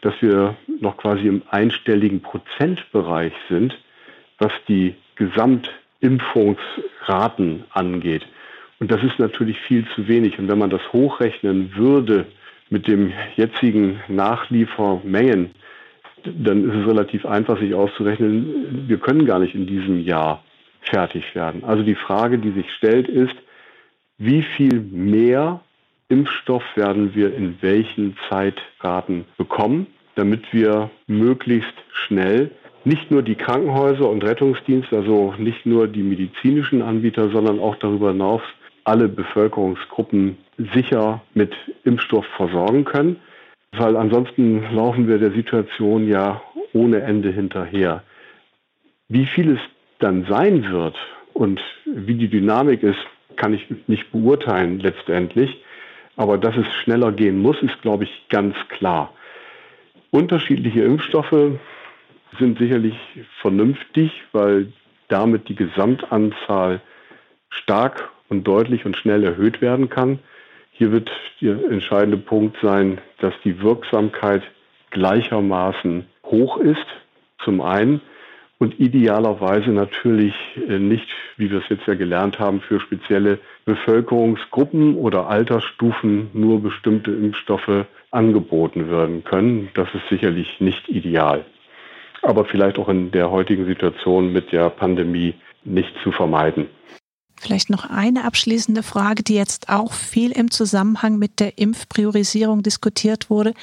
dass 0.00 0.14
wir 0.20 0.54
noch 0.80 0.96
quasi 0.96 1.26
im 1.26 1.42
einstelligen 1.50 2.22
Prozentbereich 2.22 3.32
sind, 3.48 3.76
was 4.38 4.52
die 4.68 4.94
Gesamtimpfungsraten 5.16 7.64
angeht. 7.70 8.24
Und 8.78 8.92
das 8.92 9.02
ist 9.02 9.18
natürlich 9.18 9.58
viel 9.62 9.84
zu 9.96 10.06
wenig. 10.06 10.38
Und 10.38 10.46
wenn 10.46 10.58
man 10.58 10.70
das 10.70 10.92
hochrechnen 10.92 11.74
würde 11.74 12.26
mit 12.70 12.86
dem 12.86 13.12
jetzigen 13.34 13.98
Nachliefermengen, 14.06 15.50
dann 16.22 16.70
ist 16.70 16.76
es 16.76 16.86
relativ 16.86 17.26
einfach, 17.26 17.58
sich 17.58 17.74
auszurechnen, 17.74 18.86
wir 18.86 18.98
können 18.98 19.26
gar 19.26 19.40
nicht 19.40 19.56
in 19.56 19.66
diesem 19.66 19.98
Jahr 19.98 20.44
fertig 20.82 21.34
werden. 21.34 21.64
Also 21.64 21.82
die 21.82 21.96
Frage, 21.96 22.38
die 22.38 22.52
sich 22.52 22.72
stellt, 22.74 23.08
ist, 23.08 23.34
wie 24.18 24.42
viel 24.42 24.80
mehr 24.80 25.60
Impfstoff 26.08 26.64
werden 26.74 27.14
wir 27.14 27.34
in 27.34 27.56
welchen 27.60 28.16
Zeitraten 28.28 29.24
bekommen, 29.38 29.86
damit 30.14 30.52
wir 30.52 30.90
möglichst 31.06 31.74
schnell 31.92 32.50
nicht 32.84 33.10
nur 33.10 33.22
die 33.22 33.36
Krankenhäuser 33.36 34.08
und 34.08 34.24
Rettungsdienste, 34.24 34.96
also 34.96 35.34
nicht 35.38 35.64
nur 35.66 35.86
die 35.88 36.02
medizinischen 36.02 36.82
Anbieter, 36.82 37.30
sondern 37.30 37.60
auch 37.60 37.76
darüber 37.76 38.10
hinaus 38.10 38.42
alle 38.84 39.08
Bevölkerungsgruppen 39.08 40.36
sicher 40.74 41.22
mit 41.34 41.54
Impfstoff 41.84 42.26
versorgen 42.36 42.84
können, 42.84 43.16
weil 43.72 43.96
ansonsten 43.96 44.74
laufen 44.74 45.08
wir 45.08 45.18
der 45.18 45.30
Situation 45.30 46.08
ja 46.08 46.42
ohne 46.72 47.00
Ende 47.02 47.30
hinterher. 47.30 48.02
Wie 49.08 49.26
viel 49.26 49.52
es 49.52 49.60
dann 49.98 50.26
sein 50.28 50.70
wird 50.70 50.96
und 51.32 51.60
wie 51.84 52.14
die 52.14 52.28
Dynamik 52.28 52.82
ist, 52.82 52.98
kann 53.36 53.54
ich 53.54 53.66
nicht 53.86 54.10
beurteilen 54.12 54.78
letztendlich. 54.80 55.62
Aber 56.16 56.38
dass 56.38 56.56
es 56.56 56.66
schneller 56.82 57.12
gehen 57.12 57.40
muss, 57.40 57.60
ist, 57.62 57.80
glaube 57.82 58.04
ich, 58.04 58.28
ganz 58.28 58.54
klar. 58.68 59.12
Unterschiedliche 60.10 60.82
Impfstoffe 60.82 61.58
sind 62.38 62.58
sicherlich 62.58 62.96
vernünftig, 63.40 64.12
weil 64.32 64.72
damit 65.08 65.48
die 65.48 65.54
Gesamtanzahl 65.54 66.80
stark 67.48 68.10
und 68.28 68.46
deutlich 68.46 68.84
und 68.86 68.96
schnell 68.96 69.24
erhöht 69.24 69.60
werden 69.60 69.88
kann. 69.88 70.18
Hier 70.70 70.90
wird 70.90 71.10
der 71.40 71.64
entscheidende 71.70 72.16
Punkt 72.16 72.56
sein, 72.62 73.00
dass 73.20 73.34
die 73.44 73.60
Wirksamkeit 73.60 74.42
gleichermaßen 74.90 76.06
hoch 76.24 76.56
ist, 76.58 76.86
zum 77.44 77.60
einen, 77.60 78.00
und 78.62 78.78
idealerweise 78.78 79.70
natürlich 79.70 80.34
äh, 80.68 80.78
nicht, 80.78 81.08
wie 81.36 81.50
wir 81.50 81.58
es 81.58 81.68
jetzt 81.68 81.84
ja 81.88 81.94
gelernt 81.94 82.38
haben, 82.38 82.60
für 82.60 82.78
spezielle 82.78 83.40
Bevölkerungsgruppen 83.64 84.94
oder 84.94 85.26
Altersstufen 85.26 86.30
nur 86.32 86.62
bestimmte 86.62 87.10
Impfstoffe 87.10 87.86
angeboten 88.12 88.88
werden 88.88 89.24
können. 89.24 89.70
Das 89.74 89.88
ist 89.94 90.08
sicherlich 90.08 90.60
nicht 90.60 90.88
ideal, 90.88 91.44
aber 92.22 92.44
vielleicht 92.44 92.78
auch 92.78 92.88
in 92.88 93.10
der 93.10 93.32
heutigen 93.32 93.66
Situation 93.66 94.32
mit 94.32 94.52
der 94.52 94.70
Pandemie 94.70 95.34
nicht 95.64 95.92
zu 96.04 96.12
vermeiden. 96.12 96.68
Vielleicht 97.40 97.68
noch 97.68 97.90
eine 97.90 98.24
abschließende 98.24 98.84
Frage, 98.84 99.24
die 99.24 99.34
jetzt 99.34 99.70
auch 99.70 99.92
viel 99.92 100.30
im 100.30 100.52
Zusammenhang 100.52 101.18
mit 101.18 101.40
der 101.40 101.58
Impfpriorisierung 101.58 102.62
diskutiert 102.62 103.28
wurde, 103.28 103.54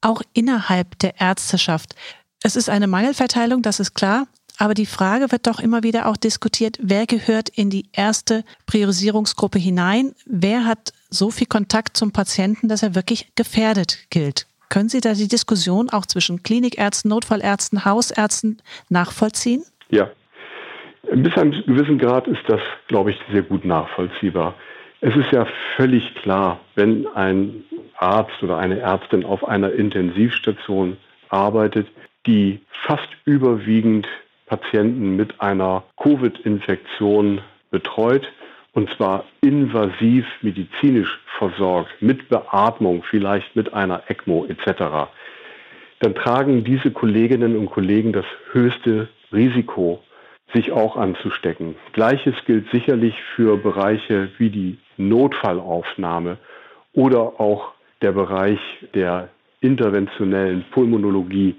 auch 0.00 0.22
innerhalb 0.32 0.98
der 0.98 1.20
Ärzteschaft. 1.20 1.94
Es 2.42 2.56
ist 2.56 2.70
eine 2.70 2.86
Mangelverteilung, 2.86 3.62
das 3.62 3.80
ist 3.80 3.94
klar. 3.94 4.26
Aber 4.60 4.74
die 4.74 4.84
Frage 4.84 5.32
wird 5.32 5.46
doch 5.46 5.58
immer 5.58 5.82
wieder 5.82 6.06
auch 6.06 6.18
diskutiert, 6.18 6.76
wer 6.82 7.06
gehört 7.06 7.48
in 7.48 7.70
die 7.70 7.86
erste 7.94 8.44
Priorisierungsgruppe 8.66 9.58
hinein? 9.58 10.12
Wer 10.26 10.66
hat 10.66 10.92
so 11.08 11.30
viel 11.30 11.46
Kontakt 11.46 11.96
zum 11.96 12.12
Patienten, 12.12 12.68
dass 12.68 12.82
er 12.82 12.94
wirklich 12.94 13.34
gefährdet 13.36 13.96
gilt? 14.10 14.46
Können 14.68 14.90
Sie 14.90 15.00
da 15.00 15.14
die 15.14 15.28
Diskussion 15.28 15.88
auch 15.88 16.04
zwischen 16.04 16.42
Klinikärzten, 16.42 17.08
Notfallärzten, 17.08 17.86
Hausärzten 17.86 18.60
nachvollziehen? 18.90 19.62
Ja. 19.88 20.10
Bis 21.10 21.32
zu 21.32 21.40
einem 21.40 21.52
gewissen 21.52 21.98
Grad 21.98 22.28
ist 22.28 22.42
das, 22.46 22.60
glaube 22.88 23.12
ich, 23.12 23.16
sehr 23.32 23.42
gut 23.42 23.64
nachvollziehbar. 23.64 24.54
Es 25.00 25.16
ist 25.16 25.32
ja 25.32 25.46
völlig 25.76 26.14
klar, 26.16 26.60
wenn 26.74 27.06
ein 27.14 27.64
Arzt 27.96 28.42
oder 28.42 28.58
eine 28.58 28.78
Ärztin 28.78 29.24
auf 29.24 29.42
einer 29.42 29.72
Intensivstation 29.72 30.98
arbeitet, 31.30 31.86
die 32.26 32.60
fast 32.86 33.08
überwiegend 33.24 34.06
Patienten 34.50 35.14
mit 35.14 35.40
einer 35.40 35.84
Covid-Infektion 36.02 37.40
betreut 37.70 38.26
und 38.72 38.90
zwar 38.96 39.24
invasiv 39.40 40.26
medizinisch 40.42 41.20
versorgt, 41.38 41.90
mit 42.00 42.28
Beatmung, 42.28 43.04
vielleicht 43.08 43.54
mit 43.54 43.72
einer 43.72 44.02
ECMO 44.08 44.46
etc., 44.46 45.08
dann 46.00 46.14
tragen 46.14 46.64
diese 46.64 46.90
Kolleginnen 46.90 47.56
und 47.58 47.70
Kollegen 47.70 48.12
das 48.12 48.24
höchste 48.52 49.08
Risiko, 49.32 50.02
sich 50.54 50.72
auch 50.72 50.96
anzustecken. 50.96 51.76
Gleiches 51.92 52.34
gilt 52.46 52.70
sicherlich 52.72 53.14
für 53.36 53.56
Bereiche 53.58 54.30
wie 54.38 54.48
die 54.48 54.78
Notfallaufnahme 54.96 56.38
oder 56.94 57.38
auch 57.38 57.72
der 58.02 58.12
Bereich 58.12 58.58
der 58.94 59.28
interventionellen 59.60 60.64
Pulmonologie, 60.70 61.54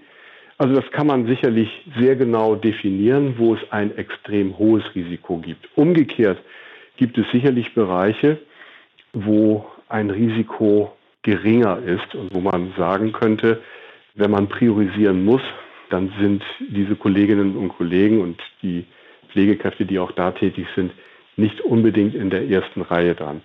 also 0.62 0.76
das 0.76 0.92
kann 0.92 1.08
man 1.08 1.26
sicherlich 1.26 1.70
sehr 1.98 2.16
genau 2.16 2.54
definieren, 2.54 3.34
wo 3.40 3.56
es 3.56 3.62
ein 3.72 3.98
extrem 3.98 4.60
hohes 4.60 4.84
Risiko 4.94 5.38
gibt. 5.38 5.68
Umgekehrt 5.76 6.38
gibt 6.98 7.18
es 7.18 7.26
sicherlich 7.32 7.74
Bereiche, 7.74 8.38
wo 9.12 9.66
ein 9.90 10.12
Risiko 10.12 10.96
geringer 11.24 11.80
ist 11.80 12.14
und 12.14 12.32
wo 12.32 12.42
man 12.42 12.74
sagen 12.78 13.12
könnte, 13.12 13.60
wenn 14.14 14.30
man 14.30 14.50
priorisieren 14.50 15.26
muss, 15.26 15.42
dann 15.90 16.14
sind 16.20 16.44
diese 16.60 16.96
Kolleginnen 16.96 17.56
und 17.58 17.70
Kollegen 17.70 18.22
und 18.22 18.40
die 18.62 18.86
Pflegekräfte, 19.30 19.86
die 19.86 19.98
auch 19.98 20.12
da 20.12 20.30
tätig 20.30 20.68
sind, 20.76 20.92
nicht 21.38 21.60
unbedingt 21.62 22.14
in 22.14 22.30
der 22.30 22.48
ersten 22.48 22.84
Reihe 22.84 23.16
dran. 23.16 23.42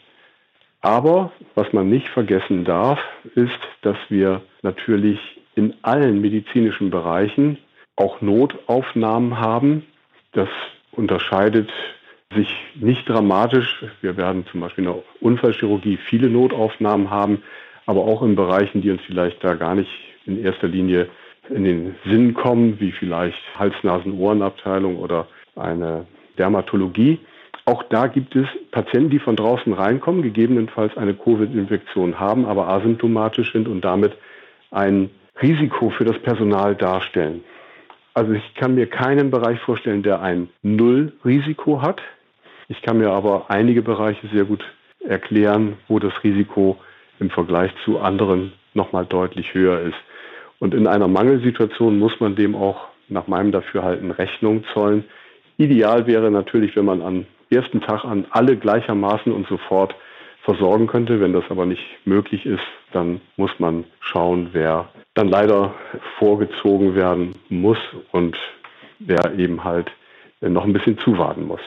Aber 0.83 1.33
was 1.55 1.73
man 1.73 1.89
nicht 1.89 2.09
vergessen 2.09 2.67
darf, 2.67 3.01
ist, 3.35 3.59
dass 3.81 3.97
wir 4.11 4.43
natürlich 4.61 5.19
in 5.57 5.75
allen 5.83 6.21
medizinischen 6.21 6.91
Bereichen 6.91 7.59
auch 7.97 8.21
Notaufnahmen 8.21 9.41
haben. 9.41 9.85
Das 10.33 10.49
unterscheidet 10.93 11.71
sich 12.35 12.55
nicht 12.75 13.09
dramatisch. 13.09 13.85
Wir 14.03 14.17
werden 14.17 14.47
zum 14.53 14.61
Beispiel 14.61 14.85
in 14.85 14.93
der 14.93 15.03
Unfallchirurgie 15.21 15.97
viele 15.97 16.29
Notaufnahmen 16.29 17.11
haben, 17.11 17.43
aber 17.87 18.03
auch 18.03 18.23
in 18.23 18.37
Bereichen, 18.37 18.83
die 18.83 18.91
uns 18.91 19.01
vielleicht 19.07 19.43
da 19.43 19.55
gar 19.55 19.75
nicht 19.75 19.91
in 20.27 20.43
erster 20.43 20.69
Linie 20.69 21.09
in 21.49 21.65
den 21.65 21.95
Sinn 22.05 22.35
kommen, 22.35 22.79
wie 22.81 22.93
vielleicht 22.93 23.39
Hals-Nasen-Ohrenabteilung 23.59 24.99
oder 24.99 25.29
eine 25.55 26.07
Dermatologie. 26.39 27.19
Auch 27.65 27.83
da 27.85 28.09
gibt 28.09 28.37
es 28.37 28.47
Patienten, 28.73 29.11
die 29.11 29.19
von 29.21 29.37
draußen 29.37 29.73
reinkommen, 29.73 30.23
gegebenenfalls 30.23 30.97
eine 30.97 31.15
Covid-Infektion 31.15 32.21
haben, 32.21 32.45
aber 32.45 32.69
asymptomatisch 32.69 33.53
sind 33.53 33.69
und 33.69 33.85
damit 33.85 34.17
ein 34.71 35.11
Risiko 35.43 35.91
für 35.91 36.05
das 36.05 36.19
Personal 36.19 36.75
darstellen. 36.75 37.45
Also 38.15 38.33
ich 38.33 38.55
kann 38.55 38.75
mir 38.75 38.87
keinen 38.87 39.31
Bereich 39.31 39.61
vorstellen, 39.61 40.03
der 40.03 40.23
ein 40.23 40.49
Nullrisiko 40.63 41.83
hat. 41.83 42.01
Ich 42.69 42.81
kann 42.83 42.99
mir 42.99 43.11
aber 43.11 43.51
einige 43.51 43.83
Bereiche 43.83 44.27
sehr 44.29 44.45
gut 44.45 44.65
erklären, 45.01 45.77
wo 45.89 45.99
das 45.99 46.13
Risiko 46.25 46.79
im 47.21 47.31
Vergleich 47.31 47.73
zu 47.85 48.01
anderen 48.01 48.53
nochmal 48.75 49.05
deutlich 49.05 49.55
höher 49.55 49.81
ist. 49.81 49.97
Und 50.59 50.75
in 50.75 50.87
einer 50.87 51.09
Mangelsituation 51.09 51.99
muss 51.99 52.19
man 52.21 52.35
dem 52.35 52.55
auch 52.55 52.89
nach 53.09 53.27
meinem 53.27 53.53
Dafürhalten 53.53 54.11
Rechnung 54.11 54.65
zollen. 54.73 55.05
Ideal 55.59 56.07
wäre 56.07 56.31
natürlich, 56.31 56.75
wenn 56.77 56.87
man 56.87 57.03
am 57.03 57.27
ersten 57.51 57.81
Tag 57.81 58.05
an 58.05 58.27
alle 58.31 58.57
gleichermaßen 58.57 59.33
und 59.33 59.47
sofort 59.47 59.95
versorgen 60.47 60.87
könnte. 60.87 61.21
Wenn 61.21 61.35
das 61.35 61.45
aber 61.51 61.67
nicht 61.67 61.83
möglich 62.07 62.47
ist, 62.47 62.63
dann 62.93 63.21
muss 63.37 63.51
man 63.59 63.85
schauen, 64.01 64.51
wer 64.53 64.89
dann 65.15 65.29
leider 65.29 65.75
vorgezogen 66.19 66.95
werden 66.95 67.33
muss 67.51 67.79
und 68.13 68.37
wer 69.01 69.35
eben 69.39 69.65
halt 69.65 69.91
noch 70.41 70.65
ein 70.65 70.73
bisschen 70.73 70.99
zuwarten 70.99 71.47
muss. 71.47 71.61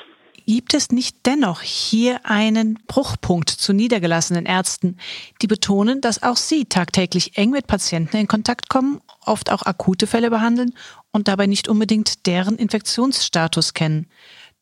Gibt 0.46 0.74
es 0.74 0.90
nicht 0.90 1.28
dennoch 1.28 1.62
hier 1.62 2.22
einen 2.24 2.80
Bruchpunkt 2.88 3.50
zu 3.50 3.72
niedergelassenen 3.72 4.48
Ärzten, 4.48 4.98
die 5.44 5.48
betonen, 5.48 6.02
dass 6.02 6.24
auch 6.24 6.38
sie 6.38 6.66
tagtäglich 6.66 7.38
eng 7.38 7.52
mit 7.52 7.68
Patienten 7.68 8.18
in 8.18 8.28
Kontakt 8.28 8.68
kommen, 8.70 9.00
oft 9.26 9.52
auch 9.52 9.62
akute 9.62 10.08
Fälle 10.08 10.32
behandeln 10.32 10.74
und 11.12 11.28
dabei 11.28 11.46
nicht 11.46 11.68
unbedingt 11.68 12.26
deren 12.26 12.56
Infektionsstatus 12.56 13.76
kennen? 13.76 14.08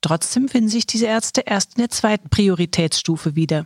Trotzdem 0.01 0.49
finden 0.49 0.69
sich 0.69 0.85
diese 0.85 1.05
Ärzte 1.05 1.43
erst 1.45 1.75
in 1.77 1.83
der 1.83 1.89
zweiten 1.89 2.29
Prioritätsstufe 2.29 3.35
wieder. 3.35 3.65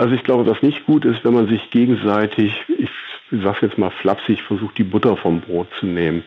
Also 0.00 0.14
ich 0.14 0.24
glaube, 0.24 0.46
was 0.46 0.62
nicht 0.62 0.86
gut 0.86 1.04
ist, 1.04 1.26
wenn 1.26 1.34
man 1.34 1.46
sich 1.46 1.70
gegenseitig, 1.70 2.54
ich 2.78 2.88
sage 3.30 3.66
jetzt 3.66 3.76
mal 3.76 3.90
flapsig, 3.90 4.40
versucht, 4.40 4.78
die 4.78 4.82
Butter 4.82 5.14
vom 5.18 5.42
Brot 5.42 5.68
zu 5.78 5.84
nehmen. 5.84 6.24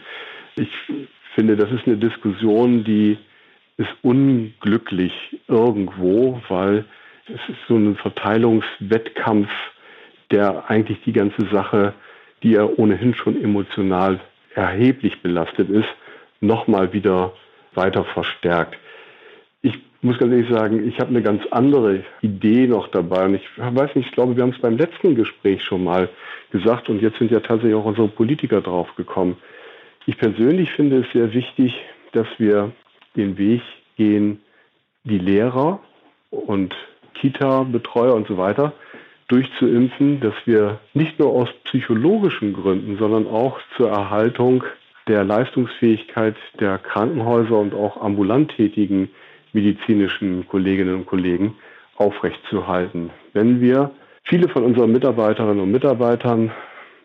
Ich 0.56 0.70
finde, 1.34 1.56
das 1.56 1.72
ist 1.72 1.88
eine 1.88 1.98
Diskussion, 1.98 2.84
die 2.84 3.18
ist 3.78 3.90
unglücklich 4.04 5.12
irgendwo, 5.48 6.40
weil 6.50 6.86
es 7.26 7.50
ist 7.50 7.58
so 7.68 7.76
ein 7.76 7.96
Verteilungswettkampf, 7.96 9.50
der 10.30 10.70
eigentlich 10.70 11.02
die 11.04 11.14
ganze 11.14 11.48
Sache, 11.52 11.96
die 12.44 12.52
ja 12.52 12.70
ohnehin 12.78 13.16
schon 13.16 13.42
emotional 13.42 14.20
erheblich 14.54 15.24
belastet 15.24 15.72
ist, 15.72 15.90
nochmal 16.42 16.94
wieder 16.94 17.34
weiter 17.74 18.04
verstärkt. 18.04 18.78
Muss 20.04 20.18
ganz 20.18 20.34
ehrlich 20.34 20.50
sagen, 20.50 20.86
ich 20.86 21.00
habe 21.00 21.12
eine 21.12 21.22
ganz 21.22 21.44
andere 21.52 22.04
Idee 22.22 22.68
noch 22.68 22.90
dabei. 22.90 23.24
Und 23.24 23.36
ich 23.36 23.48
weiß 23.58 23.96
nicht, 23.96 24.10
ich 24.10 24.12
glaube, 24.12 24.36
wir 24.36 24.44
haben 24.44 24.52
es 24.54 24.60
beim 24.60 24.78
letzten 24.78 25.16
Gespräch 25.16 25.64
schon 25.64 25.86
mal 25.86 26.10
gesagt 26.52 26.90
und 26.90 27.02
jetzt 27.02 27.20
sind 27.20 27.32
ja 27.32 27.40
tatsächlich 27.40 27.74
auch 27.74 27.86
unsere 27.86 28.10
Politiker 28.10 28.60
drauf 28.60 28.94
gekommen. 28.98 29.38
Ich 30.06 30.18
persönlich 30.18 30.72
finde 30.72 31.00
es 31.00 31.06
sehr 31.14 31.34
wichtig, 31.34 31.74
dass 32.12 32.28
wir 32.38 32.74
den 33.16 33.38
Weg 33.38 33.62
gehen, 33.96 34.42
die 35.06 35.20
Lehrer 35.20 35.80
und 36.32 36.76
Kita-Betreuer 37.14 38.14
und 38.14 38.28
so 38.28 38.38
weiter 38.38 38.74
durchzuimpfen, 39.30 40.20
dass 40.20 40.36
wir 40.44 40.80
nicht 40.94 41.18
nur 41.18 41.30
aus 41.30 41.50
psychologischen 41.64 42.52
Gründen, 42.52 42.98
sondern 42.98 43.26
auch 43.26 43.58
zur 43.78 43.90
Erhaltung 43.90 44.66
der 45.08 45.24
Leistungsfähigkeit 45.24 46.36
der 46.60 46.78
Krankenhäuser 46.78 47.58
und 47.58 47.74
auch 47.74 48.02
ambulant 48.02 48.52
tätigen 48.56 49.10
medizinischen 49.54 50.48
Kolleginnen 50.48 50.96
und 50.96 51.06
Kollegen 51.06 51.56
aufrechtzuerhalten. 51.96 53.12
Wenn 53.34 53.62
wir 53.62 53.92
viele 54.24 54.50
von 54.50 54.64
unseren 54.64 54.92
Mitarbeiterinnen 54.92 55.62
und 55.62 55.72
Mitarbeitern 55.72 56.52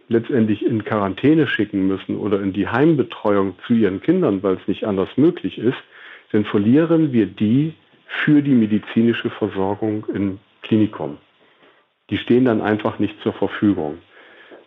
letztendlich 0.08 0.64
in 0.64 0.84
Quarantäne 0.84 1.46
schicken 1.46 1.86
müssen 1.86 2.16
oder 2.16 2.40
in 2.40 2.52
die 2.52 2.66
Heimbetreuung 2.66 3.54
zu 3.66 3.74
ihren 3.74 4.00
Kindern, 4.00 4.42
weil 4.42 4.54
es 4.54 4.66
nicht 4.66 4.84
anders 4.84 5.10
möglich 5.16 5.58
ist, 5.58 5.78
dann 6.32 6.44
verlieren 6.44 7.12
wir 7.12 7.26
die 7.26 7.74
für 8.06 8.42
die 8.42 8.54
medizinische 8.54 9.30
Versorgung 9.30 10.06
im 10.12 10.38
Klinikum. 10.62 11.18
Die 12.10 12.16
stehen 12.16 12.46
dann 12.46 12.62
einfach 12.62 12.98
nicht 12.98 13.20
zur 13.22 13.34
Verfügung. 13.34 13.98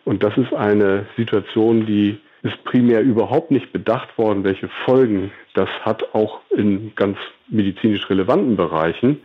Und 0.04 0.22
das 0.22 0.36
ist 0.36 0.52
eine 0.52 1.06
Situation, 1.16 1.86
die 1.86 2.18
ist 2.42 2.64
primär 2.64 3.00
überhaupt 3.02 3.50
nicht 3.50 3.72
bedacht 3.72 4.18
worden, 4.18 4.44
welche 4.44 4.68
Folgen 4.84 5.30
das 5.54 5.68
hat, 5.82 6.14
auch 6.14 6.40
in 6.50 6.92
ganz 6.94 7.16
medizinisch 7.48 8.08
relevanten 8.10 8.56
Bereichen, 8.56 9.20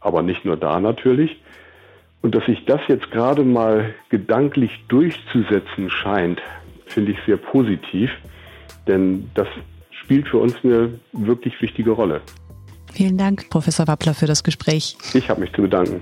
aber 0.00 0.22
nicht 0.22 0.44
nur 0.44 0.56
da 0.56 0.78
natürlich. 0.78 1.36
Und 2.22 2.34
dass 2.34 2.44
sich 2.46 2.64
das 2.64 2.80
jetzt 2.88 3.10
gerade 3.10 3.42
mal 3.42 3.94
gedanklich 4.08 4.70
durchzusetzen 4.88 5.90
scheint, 5.90 6.40
finde 6.86 7.12
ich 7.12 7.18
sehr 7.26 7.36
positiv, 7.36 8.10
denn 8.86 9.30
das 9.34 9.48
spielt 9.90 10.28
für 10.28 10.38
uns 10.38 10.54
eine 10.62 10.98
wirklich 11.12 11.60
wichtige 11.60 11.90
Rolle. 11.90 12.20
Vielen 12.92 13.18
Dank, 13.18 13.50
Professor 13.50 13.88
Wappler, 13.88 14.14
für 14.14 14.26
das 14.26 14.44
Gespräch. 14.44 14.96
Ich 15.14 15.28
habe 15.28 15.40
mich 15.40 15.52
zu 15.52 15.62
bedanken. 15.62 16.00